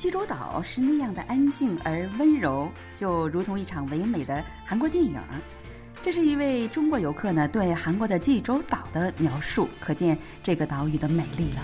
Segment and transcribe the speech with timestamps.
[0.00, 5.20] 济州岛是那样的安静而温柔，就如同一场唯美的韩国电影。
[6.02, 11.62] 这是一位中国游客呢对韩国的济州岛的描述，可见这个岛屿的美丽了。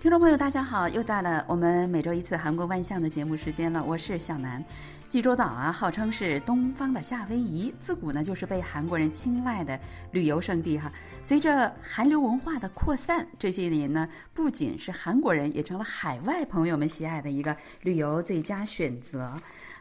[0.00, 4.64] 听众朋友，大家好，又到了我们每周一次韩国万象的节目时间了，我是小南。
[5.16, 9.80] 济州岛啊，号称是东方的夏威夷，自古呢就是被韩国人青睐的
[10.10, 10.92] 旅游胜地哈。
[11.22, 19.34] 随着韩流文化的扩散，这些年呢，不仅是韩国人，也成了海外朋友们喜爱的一个旅游最佳选择。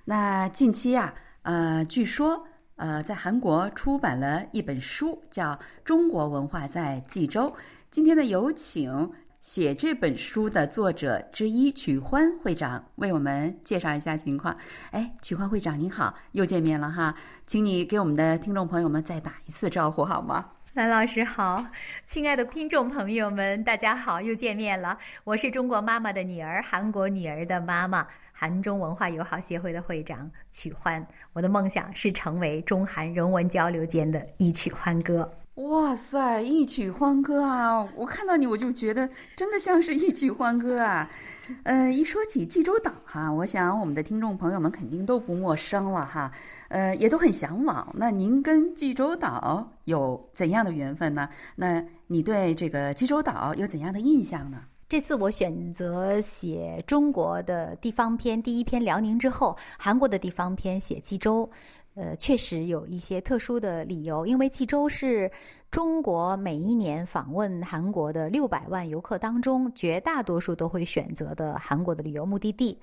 [0.06, 2.42] 那近期啊，呃，据说
[2.78, 5.52] 呃，在韩国出版了一本书，叫
[5.84, 7.50] 《中国文化在济州》。
[7.92, 9.12] 今天呢，有请。
[9.46, 14.58] 写这本书的作者之一曲欢会长为我们介绍一下情况。
[14.90, 17.14] 哎，曲欢会长您好，又见面了哈，
[17.46, 20.44] 请你给我们的听众朋友们再打一次招呼好吗？
[20.74, 21.64] 蓝老师好，
[22.08, 24.98] 亲爱的听众朋友们，大家好，又见面了。
[25.24, 31.06] 我是中国妈妈的女儿，韩国女儿的妈妈，韩中文化友好协会的会长曲欢。
[31.34, 35.30] 我的梦想是成为中韩人文交流间的一曲欢歌。
[35.56, 37.88] 哇塞，一曲欢歌啊！
[37.96, 41.10] 我看到你，我就觉得真的像是一曲欢歌啊。
[41.64, 46.30] 呃，一说起济州岛哈，我想我们的听众朋友们肯定都不陌生了哈，
[46.68, 47.88] 呃，也都很向往。
[47.94, 51.30] 那您跟济州岛有怎样的缘分呢？
[51.56, 54.60] 那你对这个济州岛有怎样的印象呢？
[54.90, 61.50] 这次我选择写中国的地方篇，第一篇辽宁之后，韩国的地方篇写济州。
[61.96, 65.32] 呃，确实有一些特殊的理由，因为济州是
[65.72, 72.78] 中国每一年访问韩国的六百万游客当中，绝大多数都会选择的韩国的旅游目的地。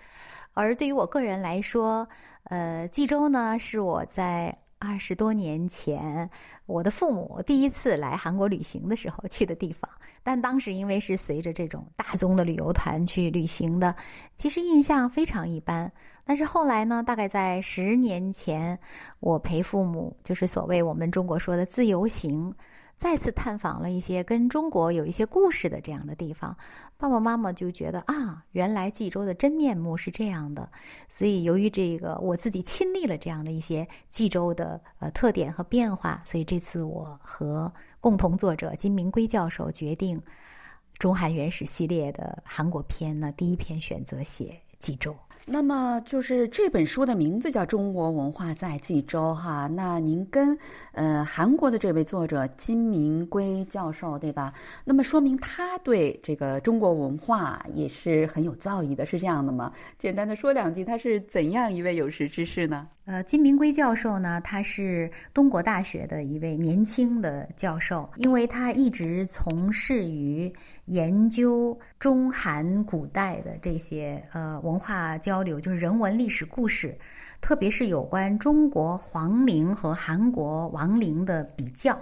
[0.54, 2.08] 而对于我个人来说，
[2.44, 6.28] 呃，济州呢是我在二十多年前
[6.64, 9.90] 我的父母第一次来韩国旅行的时候去的地方。
[10.22, 13.94] 但当时因为是随着这种大宗的旅游团去旅行的，
[14.38, 15.92] 其实印象非常一般。
[16.24, 17.02] 但是后来呢？
[17.02, 18.78] 大概在十年前，
[19.20, 22.54] 我陪父母，就是所谓我们中国说的自由行，
[22.96, 26.56] 再次探访了一些跟中国有一些故事的这样的地方。
[26.96, 30.70] 爸爸妈妈就觉得啊，原来济州的真面目是这样的。
[31.08, 40.22] 所以由于这个我自己亲历了这样的一些济州的呃特点和变化，所以这次我和共同作者金明圭教授决定，
[40.98, 45.12] 中韩原始系列的韩国篇呢，第一篇选择写济州。
[45.44, 49.66] 那么就是这本书的名字叫《中国文化在济州》哈。
[49.66, 50.56] 那您跟
[50.92, 54.52] 呃韩国的这位作者金明圭教授对吧？
[54.84, 59.72] 那么说明他对这个中国文化也是很有造诣的，是这样的吗？
[59.98, 62.86] 简单的说两句，他是怎样一位有识之士呢？
[63.04, 70.52] 呃，金明圭教授呢，他是东国大学的一位年轻的教授，因为他一直从事于
[70.84, 76.96] 研究中韩古代的这些呃文化交流，就是人文历史故事，
[77.40, 82.00] 特别是有关中国皇陵和韩国王陵的比较。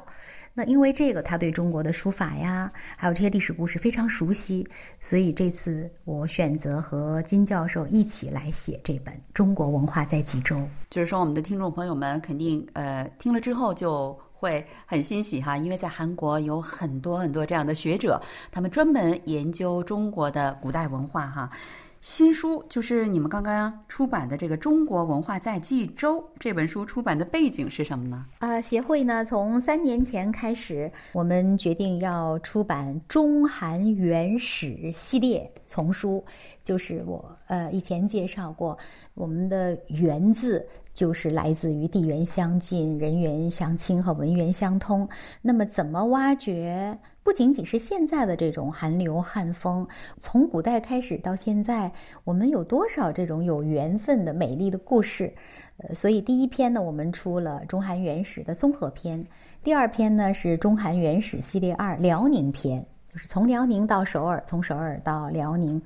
[0.53, 4.69] 那因为这个，他对中国的书法呀，还有这些历史故事非常熟悉，
[5.01, 10.57] 所以这次我选择和金教授一起来写这本《中国文化在济州》。
[10.91, 21.51] 就是说，我们的听众朋友们肯定呃听了之后就会很欣喜哈，因为在韩国有很多很多这样的学者，他们专门研究中国的古代文化哈。
[22.01, 28.25] 新书就是你们刚刚出版的这个《中国文化在济州》这本书出版的背景是什么呢？
[28.39, 36.25] 呃，协会呢从三年前开始，我们决定要出版中韩原始系列丛书，
[36.65, 38.79] 就是我呃以前介绍过，
[39.13, 45.07] 我们的“源”字就是来自于地缘相近、人缘相亲和文缘相通。
[45.43, 46.99] 那么怎么挖掘？
[47.31, 49.87] 不仅仅是现在的这种韩流汉风，
[50.21, 51.89] 从古代开始到现在，
[52.25, 55.33] 我们有多少这种有缘分的美丽的故事？
[55.77, 59.23] 呃，所以第一篇呢，我们出了中韩原始的综合篇；
[59.63, 65.81] 第二篇呢是中韩原始系列二辽宁篇，就是从辽宁到首尔，从首尔到辽宁。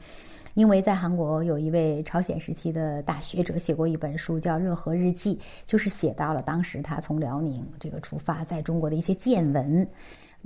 [0.55, 5.37] 因为在韩国有一位朝鲜时期的大学者写过一本书叫《热河日记》，
[5.67, 9.87] 就是写到了当时他从辽宁这个出发，在中国的一些见闻。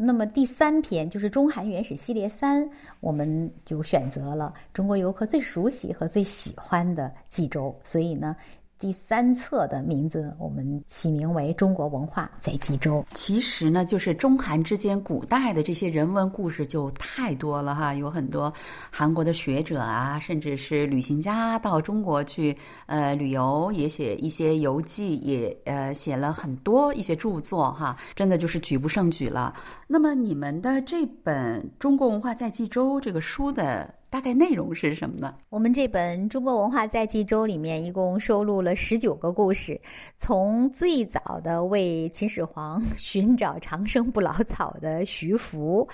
[0.01, 7.75] 那么第三篇就是中韩原始系列三，我们就选择了中国游客最熟悉和最喜欢的济州。
[7.83, 8.37] 所以呢，
[8.79, 13.01] 第三册的名字，我们起名为《中国文化在冀州》。
[13.13, 18.53] 其实呢，就是中韩之间古代的这些人文故事就太多了哈，有很多
[18.89, 29.53] 韩国的学者啊，甚至是旅行家到中国去呃旅游，也写一些游记，也呃写了很多一些著作哈，真的就是举不胜举了。
[29.89, 33.93] 那么你们的这本《中国文化在冀州》这个书的。
[34.11, 35.35] 大概内容是什么呢？
[35.51, 39.79] 我们这本《中国文化在冀州》里面一共收录了十九个故事，
[40.17, 45.87] 从最早的为秦始皇 寻找长生不老草的徐福，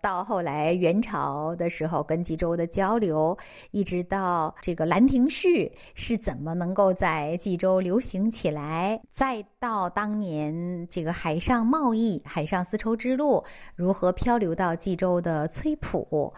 [0.00, 3.36] 到后来元朝的时候跟冀州的交流，
[3.72, 13.44] 一直到这个《兰亭序》是怎么能够在冀州流行起来，再到当年这个海上贸易、海上丝绸之路
[13.74, 16.32] 如何漂流到冀州的崔普。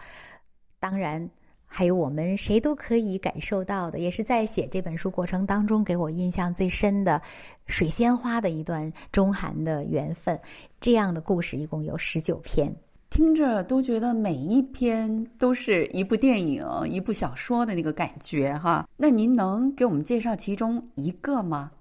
[0.81, 1.29] 当然，
[1.67, 7.21] 还有我们谁都可以感受到的，也是在写这本书过程当中给我印象最深的
[7.67, 10.37] 水仙花的一段中韩的缘分。
[10.79, 12.75] 这样的故事一共有十九篇，
[13.11, 18.89] 听着都觉得每一篇都是一部电影、一部小说的那个感觉哈。
[18.97, 21.71] 那您能给我们介绍其中一个吗？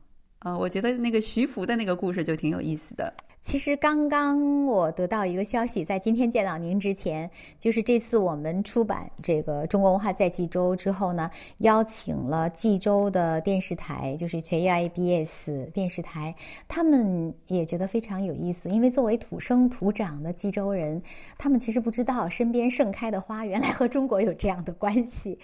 [0.41, 3.13] 啊，我觉得那个徐福的那个故事就挺有意思的。
[3.43, 7.29] 其实刚刚我得到一个消息，在今天见到您之前，
[7.59, 16.35] 就是这次我们出版这个《中国文化在冀州》之后呢，邀请了冀州的电视台，就是 JIBS 电视台，
[16.69, 21.03] 他们也觉得非常有意思，因为作为土生土长的冀州人，
[21.39, 25.39] 他们其实不知道身边盛开的花原来和中国有这样的关系，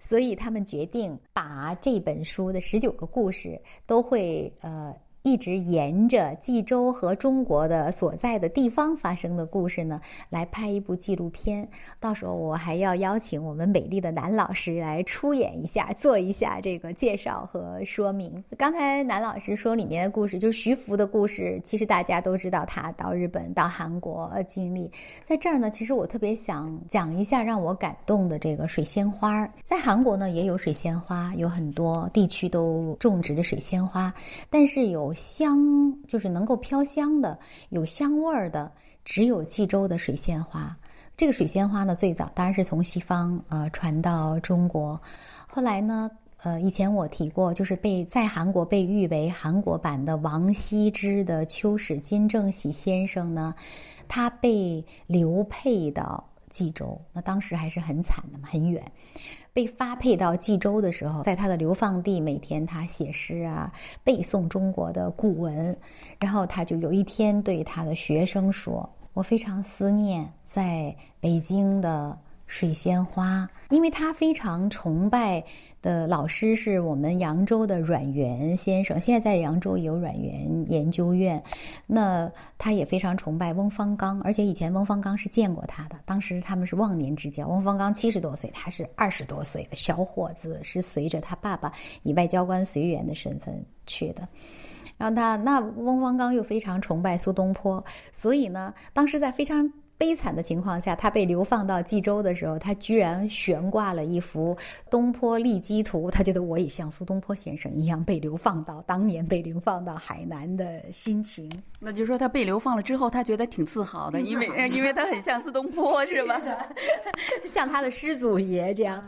[0.00, 4.92] 所以他们决定把这本书的十九个故事都会呃。
[5.22, 11.68] 一直沿着冀州和中国的所在的地方发生的故事呢，来拍一部纪录片。
[12.00, 18.42] 到时候我还要邀请我们美丽的南老师来出演一下，做一下这个介绍和说明。
[18.58, 21.60] 刚才南老师说里面的故事，就是徐福的故事。
[21.62, 24.90] 其实大家都知道他到日本、到韩国经历。
[25.24, 29.48] 在这儿呢，其实我特别想讲一下让我感动的这个水仙花。
[29.62, 34.12] 在韩国呢，也有水仙花，有很多地区都种植的水仙花，
[34.50, 35.11] 但是有。
[35.14, 37.38] 香就是能够飘香的，
[37.70, 38.70] 有香味儿的，
[39.04, 40.76] 只有冀州的水仙花。
[41.16, 45.00] 这个水仙花呢，最早当然是从西方呃传到中国，
[45.46, 46.10] 后来呢，
[46.42, 53.54] 呃，以前我提过，就是被在韩国被誉为韩国版的王羲之的秋实金正喜先生呢，
[54.08, 58.84] 他被流配到冀州，那当时还是很惨的嘛，很远。
[59.52, 63.72] 被发配到冀州的时候，在他的流放地，每天他写诗啊，
[64.04, 65.76] 背诵中国的古文。
[66.20, 72.16] 然后他就有一天对他的学生说：“我非常思念在北京的。”
[72.52, 75.42] 水仙花，因为他非常崇拜
[75.80, 81.42] 的老师是我们扬州的阮元先生，现在在扬州有阮元研究院。
[81.86, 87.48] 那他也非常崇拜翁方刚，而且以前翁方刚是见过他的，当时他们是忘年之交。
[87.48, 91.72] 翁方刚七十多岁，他是二十多岁的小伙子，是随着他爸爸
[92.02, 94.28] 以外交官随员的身份去的。
[94.98, 97.82] 然后他那翁方刚又非常崇拜苏东坡，
[98.12, 99.72] 所以呢，当时在非常。
[100.02, 104.56] 悲惨的情况下，他被流放到冀州的时候，他居然悬挂了一幅
[104.90, 106.10] 东坡立基图。
[106.10, 111.48] 他觉得我也像苏东坡先生一样被流放到当年被流放到海南的心情。
[111.78, 116.42] 那就说他被流放了之后，他觉得挺自豪的，因为因为他很像苏东坡，是吧？
[117.48, 119.04] 像他的师祖爷这样。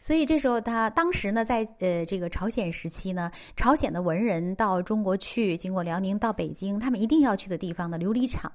[0.00, 8.52] 所以这时候他当时呢，在呃这个朝鲜时期呢，朝鲜的文人到中国去，经过辽宁到北京，他们一定要去的地方呢琉璃厂。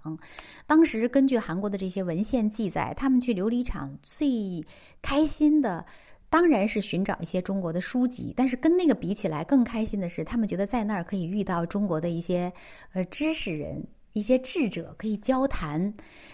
[0.66, 1.73] 当时根据韩国。
[1.74, 4.64] 的这些文献记载，他们去琉璃厂最
[5.02, 5.84] 开心的，
[6.30, 8.32] 当然是寻找一些中国的书籍。
[8.38, 12.54] 但是跟那个比起来，更开心的是，他们觉得在那儿可以遇到中国的一些
[12.94, 15.92] 呃知识人、一些智者，可以交谈，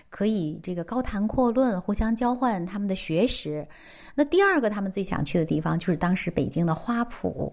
[0.10, 3.65] 可以这个高谈阔论，互相交换他们的学识。
[4.13, 7.50] 那第二个，他们最想去的地方就是当时北京的花圃，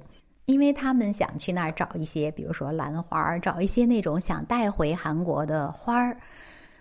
[0.47, 6.17] 因为他们想去那儿找一些，比如说兰花，找一些那种想带回韩国的花儿。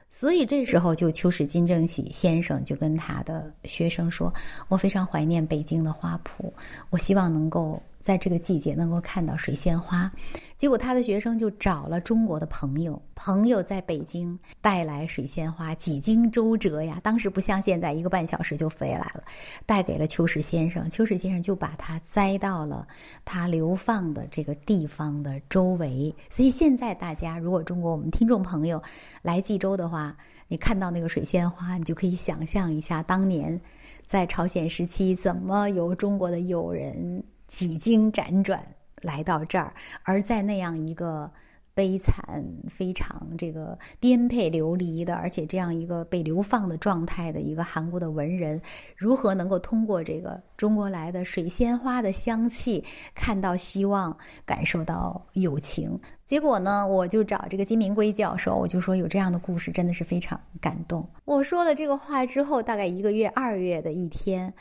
[0.09, 4.33] 所以这时候，就秋实金正喜先生就跟他的学生说
[4.69, 6.51] ：“我非常怀念北京的花圃，
[6.89, 10.11] 我希望能够。”在这个季节能够看到水仙花，
[10.59, 19.23] 结果他的学生就找了中国的朋友，朋友在北京带来水仙花，几经周折呀，当时不像现在一个半小时就飞来了，
[19.65, 22.87] 带给了秋实先生，秋实先生就把它栽到了
[23.25, 26.15] 他流放的这个地方的周围。
[26.29, 28.79] 所以现在大家如果中国我们听众朋友
[29.23, 30.15] 来济州的话，
[30.47, 33.59] 你看到那个水仙花，你就可以想象一下当年
[34.05, 37.23] 在朝鲜时期怎么由中国的友人。
[37.55, 38.61] 几经辗转
[39.01, 41.31] 来到这儿，而在那样一个。
[41.75, 48.61] 悲惨、非常这个颠沛流离的，而且这样一个被流放的状态的一个韩国的文人，
[48.95, 52.81] 如何能够通过这个中国来的水仙花的香气
[53.13, 55.99] 看到希望，感受到友情？
[56.23, 61.05] 结果呢，我就找这个金明圭教授，我就说有这样的故事，真的是非常感动。
[61.25, 64.53] 我说了这个话之后，大概一个月，二月的一天，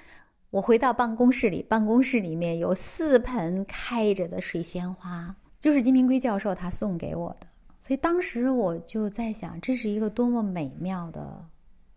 [0.55, 5.35] 我回到办公室里，办公室里面有四盆开着的水仙花。
[5.59, 7.47] 就是金明圭教授他送给我的，
[7.81, 11.45] 所以当时我就在想，这是一个多么美妙的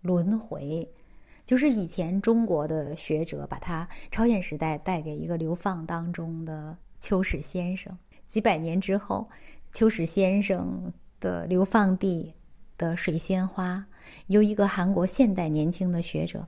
[0.01, 0.89] 轮回。
[1.45, 7.95] 就是以前中国的学者把他朝鲜时代带给一个流放当中的秋实先生，
[8.25, 9.29] 几百年之后，
[9.71, 12.33] 秋实先生的流放地
[12.75, 13.85] 的水仙花，
[14.25, 16.43] 由一个韩国现代年轻的学者。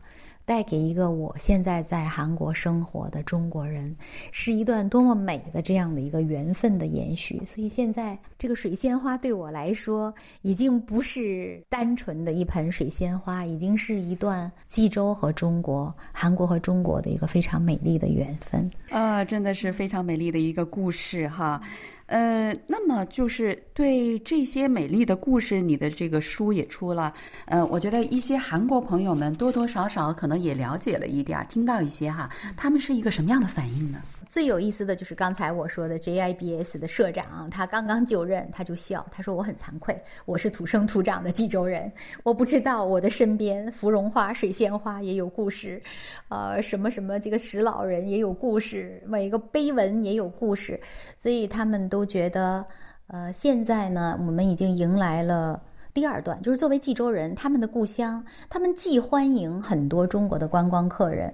[0.49, 3.95] 带给一个我现在在韩国生活的中国人，
[4.31, 7.39] 是一段多么美的这样的一个缘分的延续。
[7.45, 18.67] 所以现在这个水仙花对我来说，已经不是单纯的一盆水仙花，已经是一段济州和中国、韩国和中国的一个非常美丽的缘分。
[18.89, 21.61] 啊，真的是非常美丽的一个故事哈。
[22.09, 27.13] 呃，那么就是对这些美丽的故事，你的这个书也出了。
[27.45, 33.99] 呃，我觉得一些韩国朋友们多多少少可能也了解了一点，听到一些哈，他们是一个什么样的反应呢？
[34.29, 45.81] 最有意思的就是刚才我说的 JIBS 的社长，他刚刚就任，他就笑，他说：“我很惭愧，我是土生土长的济州人，我不知道我的身边芙蓉花、水仙花也有故事，
[46.27, 50.79] 呃，什么什么这个石老人也有故事，每一个碑文也有故事，
[51.15, 52.63] 所以他们都觉得，
[53.07, 55.59] 呃，现在呢，我们已经迎来了
[55.91, 61.33] 第二段，就是作为济州人，他们的故乡，他们既欢迎很多中国的观光客人。”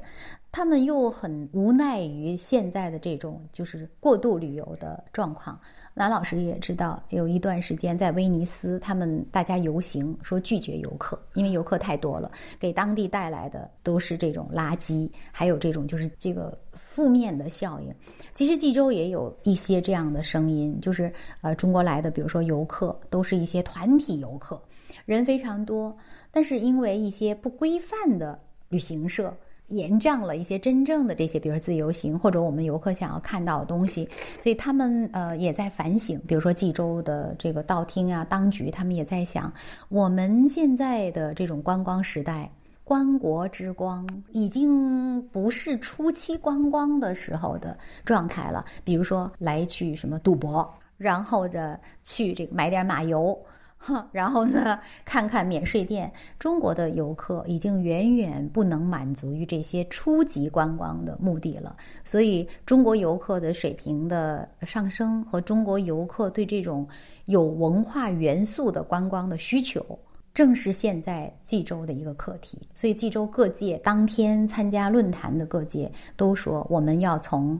[0.55, 5.59] 他们又很无奈于现在的这种就是过度旅游的状况。
[5.93, 17.93] 南老师也知道，有一段时间在威尼斯，他们大家游行说拒绝游客，因为游客太多了，给当地带来的都是这种垃圾，还有这种就是这个负面的效应。
[18.33, 24.61] 其实济州也有一些这样的声音，就是呃中国来的，比如说游客都是一些团体游客，
[25.03, 25.93] 人非常多，
[26.31, 29.35] 但是因为一些不规范的旅行社。
[29.67, 34.07] 延障了一些真正的这些，比如说自由行或者我们游客想要看到的东西，
[34.41, 36.21] 所以他们呃也在反省。
[36.27, 39.51] 比如说济州的这个道厅啊，当局他们也在想，
[39.89, 42.51] 我们现在的这种观光时代，
[42.83, 48.63] 观国之光已经不是初期观光的时候的状态了。
[48.83, 53.37] 比如说来去什么赌博，然后的去这个买点马油。
[54.11, 56.11] 然后呢， 看看免税店。
[56.39, 66.87] 中国的游客已经远远不能满足于这些初级观光的目的了，所以中国游客的水平的上升和中国游客对这种
[67.25, 69.85] 有文化元素的观光的需求，
[70.33, 72.59] 正是现在济州的一个课题。
[72.73, 77.59] 所以济州各界当天参加论坛的各界都说，我们要从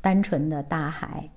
[0.00, 1.28] 单纯的大海，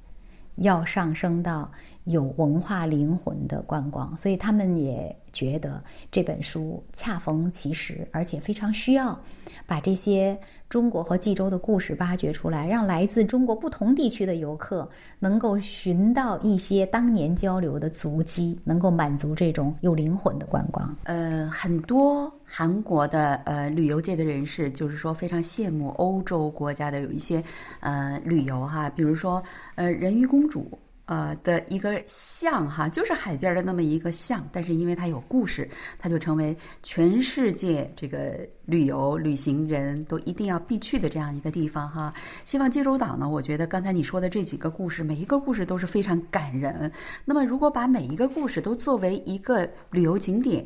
[0.55, 1.71] 要上升到。
[2.05, 5.81] 有文化灵魂的观光，所以他们也觉得
[6.11, 9.17] 这本书恰逢其时，而且非常需要
[9.65, 20.93] 把这些中国和济州的故事挖掘出来，让来自中国不同地区的游客能够寻到一些当年交流的足迹，能够满足这种有灵魂的观光。
[21.03, 27.43] 呃，很多韩国的呃旅游界的人士就是说非常羡慕欧洲国家的有一些
[27.79, 29.41] 呃旅游哈，比如说
[29.73, 30.79] 呃人鱼公主。
[31.05, 35.69] 呃的一个像哈，就是海边的那么一个像，但是因为它有故事，
[35.99, 42.13] 它就成为全世界这个旅游旅行人都一定要必去的这样一个地方哈。
[42.45, 46.89] 希望济州岛呢，我觉得刚才你说的这几个故事，每一个故事都是非常感人。
[47.25, 50.65] 那么如果把每一个故事都作为一个旅游景点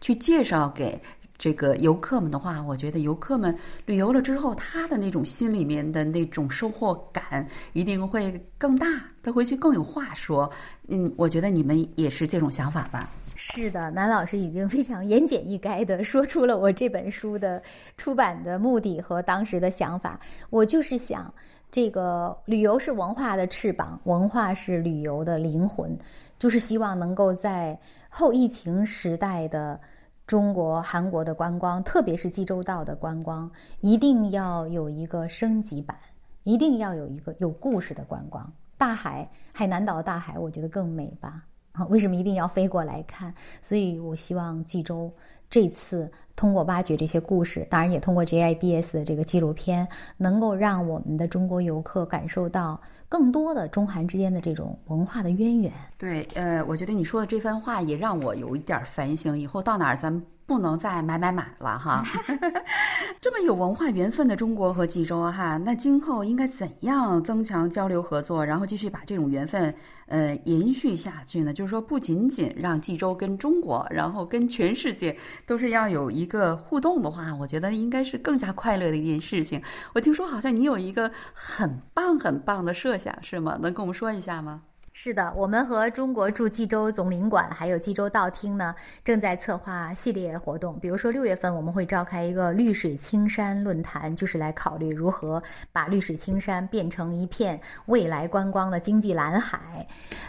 [0.00, 0.98] 去介绍给。
[1.36, 3.54] 这个游客们的话，我觉得游客们
[3.86, 8.86] 旅游了之后，他的那种心里面的那种收获感一定会更大，
[9.20, 10.50] 他回去更有话说。
[10.86, 13.10] 嗯，我觉得你们也是这种想法吧？
[13.34, 17.60] 是的，南老师已经非常言简意赅的说出了我这本书的
[17.96, 20.18] 出版的目的和当时的想法。
[20.50, 21.34] 我就是想，
[21.68, 25.98] 这个旅游是文化的翅膀，文化是旅游的灵魂，
[26.38, 27.76] 就是希望能够在
[28.08, 29.78] 后疫情时代的。
[30.26, 33.50] 中国、韩国的观光，特别是济州岛的观光，
[33.80, 35.96] 一定要有一个升级版，
[36.44, 38.50] 一定要有一个有故事的观光。
[38.78, 41.44] 大海，海南岛的大海，我觉得更美吧？
[41.72, 43.34] 啊， 为什么一定要飞过来看？
[43.60, 45.12] 所以我希望济州
[45.50, 52.80] 这次通过挖掘这些故事，当然也通过 JIBS 的这个纪录片，能够让我们的中国游客感受到
[53.14, 55.72] 更多的中韩之间的这种文化的渊源。
[55.96, 60.20] 对，呃，我觉得你说的这番话也让我有一点反省，以后到哪儿咱们。
[60.46, 62.04] 不能再买买买了哈！
[63.20, 69.74] 这么有文化缘分的中国和济州哈，那今后应该怎样增强交流合作，然后继续把这种缘分
[70.06, 71.52] 呃延续下去呢？
[71.52, 79.62] 就是说，不仅仅让济州跟中国，然后跟全世界都是要有一个互动的话，我觉得应该是更加快乐的一件事情。
[79.94, 83.58] 我听说好像你有一个很棒很棒的设想，是吗？
[83.62, 84.62] 能跟我们说一下吗？
[84.96, 88.72] 是的，我们和中国驻济州总领馆还有济州道厅呢，
[89.04, 90.78] 正在策划系列活动。
[90.78, 99.84] 比如说六月份我们会召开一个绿水青山论坛，就是来考虑如何把绿水青山变成一片未来观光的经济蓝海。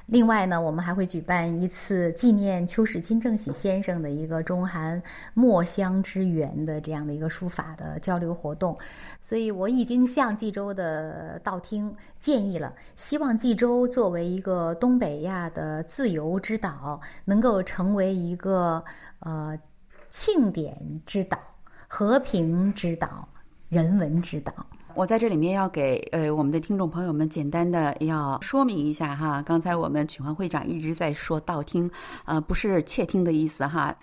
[0.07, 5.01] 另外呢，我们还会举办一次纪念秋实金正喜先生的一个中韩
[5.36, 8.75] 墨香之缘的这样的一个书法的交流活动。
[9.22, 11.95] 所以我已经向济州的道厅。
[12.17, 18.83] 建议了，希望济州作为一个呃东北亚的自由之岛，能够成为一个
[19.19, 19.57] 呃
[20.09, 21.38] 庆典之岛、
[21.88, 23.27] 和平之岛、
[23.67, 24.53] 人文之岛。
[24.95, 31.91] 我在这里面要给呃我们的听众朋友们简单的要说明一下哈，刚才我们曲环会长一直在说道听，
[32.23, 33.93] 呃不是窃听的意思哈，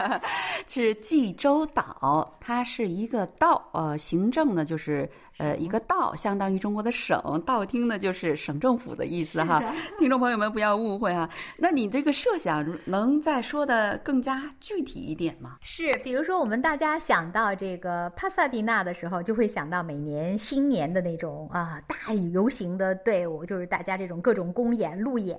[0.66, 5.06] 是济州岛，它是一个道，呃行政呢就是
[5.36, 9.62] 呃一个道，相当于中国的省，道听呢就是省政府的意思哈，
[9.98, 11.28] 听众朋友们不要误会啊。
[11.58, 15.58] 那你这个设想能再说的更加具体一点吗？
[15.60, 20.29] 是，比如说我们大家想到这个帕萨迪纳的时候，就会想到每年。
[20.36, 25.38] 新年的那种啊，大游行的队伍，就是大家这种各种公演、路演。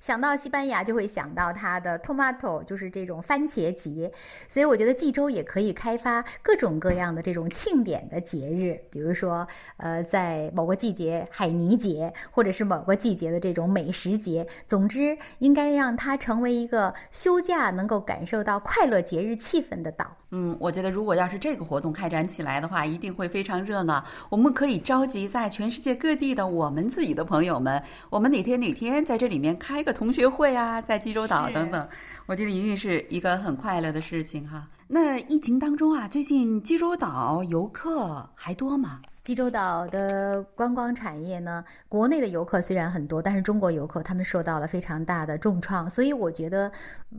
[0.00, 4.10] 想到西班牙，就会想到它的 tomato，就是这种番茄节。
[4.48, 9.46] 所以我觉得济州也可以开发各种各样的这种庆典的节日，比如说，
[9.76, 14.46] 呃，在某个季节海泥节，或者是某个季节的这种美食节。
[14.66, 20.16] 总之，应该让它成为一个休假能够感受到快乐节日气氛的岛。
[20.34, 24.02] 嗯，我觉得如果要是这个活动开展起来的话，一定会非常热闹。
[24.32, 31.86] 我们可以召集在全世界各地的我们自己的朋友们，我们哪天哪天在这里面开个同学会啊，在济州岛等等，
[32.24, 34.66] 我觉得一定是一个很快乐的事情哈。
[34.88, 39.02] 那疫情当中啊，最近济州岛游客还多吗？
[39.20, 46.72] 济州岛的观光产业呢，国内的游客虽然很多，但是中国游客他们受到了非常大的重创，所以我觉得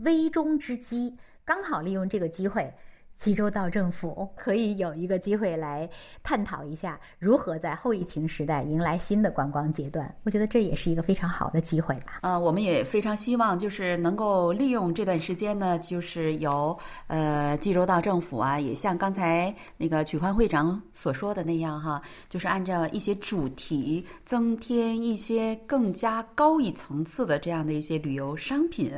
[0.04, 2.74] 危中之机，刚好利用这个机会。
[3.16, 5.90] 济州岛政府可以有一个机会来
[6.24, 10.14] 探讨一下，如何在后疫情时代迎来新的观光阶段。
[10.24, 12.20] 我觉得这也是一个非常好的机会吧。
[12.22, 28.92] 呃，我们也非常希望，就是能够利用这段时间呢，就是由呃济州岛政府啊，也像刚才那个曲欢会长所说的那样哈，就是按照一些主题，增添一些更加高一层次的这样的一些旅游商品，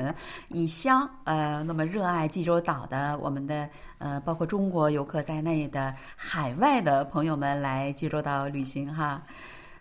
[0.49, 3.69] 以向呃那么热爱济州岛的我们的。
[3.97, 9.23] 呃，包括中国游客在内的海外的朋友们来济州岛旅行哈。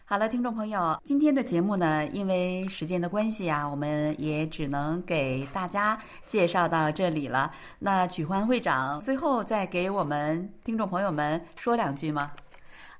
[0.06, 7.50] 好了，听众朋友，今天的节目呢，因为时间的关系啊，我们也只能给大家介绍到这里了。
[7.78, 12.30] 那曲欢会长最后再给我们听众朋友们说两句吗？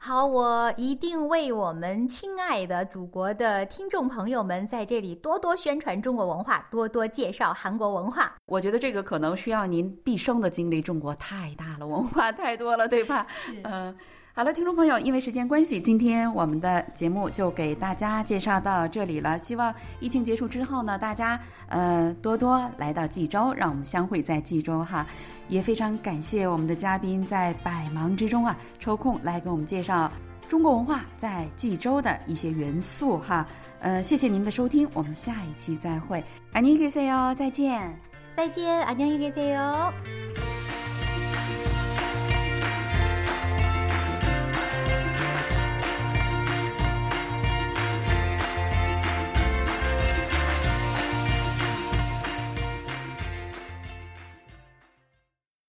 [0.06, 8.36] 好，我一定为我们亲爱的祖国的听众朋友们在这里多多宣传中国文化，多多介绍韩国文化。
[8.44, 13.26] 我觉得这个可能需要您毕生的精力，中国太大了，文化太多了，对吧？
[13.64, 13.96] 嗯。
[14.33, 19.37] 好了，听众朋友，因为时间关系，今天我们的节目就给大家介绍到这里了。
[19.37, 25.05] 希望疫情结束之后呢，大家呃多多来到济州，让我们相会在济州哈。
[25.49, 30.09] 也非常感谢我们的嘉宾在百忙之中啊抽空来给我们介绍
[30.47, 33.45] 中国文化在济州的一些元素哈。
[33.81, 36.23] 呃，谢谢您的收听，我们下一期再会。
[36.53, 37.93] 안녕히계세 요， 再见，
[38.37, 39.91] 再见，안녕히계세 요。